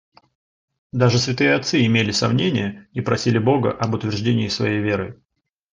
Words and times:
Даже 0.91 1.19
святые 1.19 1.53
отцы 1.53 1.85
имели 1.85 2.09
сомнения 2.09 2.87
и 2.93 3.01
просили 3.01 3.37
Бога 3.37 3.71
об 3.71 3.93
утверждении 3.93 4.47
своей 4.47 4.81
веры. 4.81 5.21